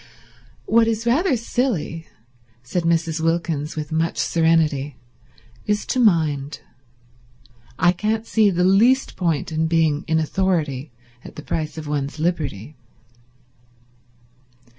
[0.65, 2.07] "What is rather silly,"
[2.63, 3.21] said Mrs.
[3.21, 4.95] Wilkins with much serenity,
[5.67, 6.59] "is to mind.
[7.77, 10.89] I can't see the least point in being in authority
[11.23, 12.75] at the price of one's liberty."